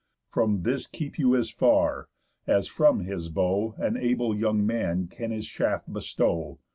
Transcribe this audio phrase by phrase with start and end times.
[0.31, 2.09] From this keep you as far,
[2.47, 6.57] as from his bow An able young man can his shaft bestow.